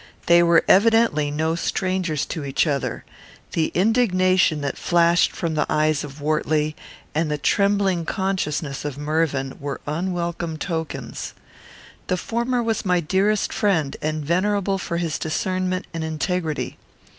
[0.25, 3.05] They were evidently no strangers to each other.
[3.51, 6.75] The indignation that flashed from the eyes of Wortley,
[7.13, 11.35] and the trembling consciousness of Mervyn, were unwelcome tokens.
[12.07, 16.79] The former was my dearest friend, and venerable for his discernment and integrity.